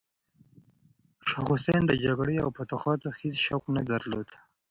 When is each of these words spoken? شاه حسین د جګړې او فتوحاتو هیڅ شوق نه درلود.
شاه 1.29 1.45
حسین 1.51 1.81
د 1.87 1.91
جګړې 2.05 2.35
او 2.43 2.49
فتوحاتو 2.57 3.09
هیڅ 3.19 3.35
شوق 3.45 3.63
نه 3.75 3.81
درلود. 3.91 4.27